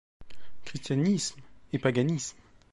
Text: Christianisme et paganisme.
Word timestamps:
Christianisme 0.65 1.35
et 1.73 1.77
paganisme. 1.77 2.35